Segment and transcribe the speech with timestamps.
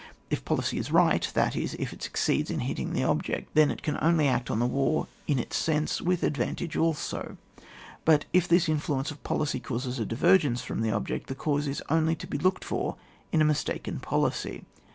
[0.31, 3.83] If policy is righty that is, if it succeeds in hitting the object, then it
[3.83, 7.37] can only act on the war in its sense, with advantage also;
[8.07, 11.83] and if this influence of policy causes a divergence from the object, the cause is
[11.87, 12.95] only to be looked for
[13.31, 14.65] in a mis taken policy.